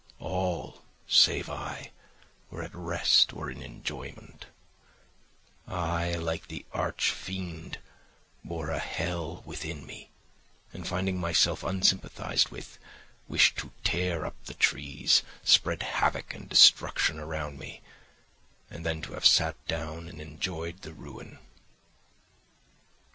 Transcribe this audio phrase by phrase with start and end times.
[0.17, 1.91] All, save I,
[2.49, 4.47] were at rest or in enjoyment;
[5.67, 7.77] I, like the arch fiend,
[8.43, 10.09] bore a hell within me,
[10.73, 12.79] and finding myself unsympathised with,
[13.27, 17.81] wished to tear up the trees, spread havoc and destruction around me,
[18.71, 21.37] and then to have sat down and enjoyed the ruin.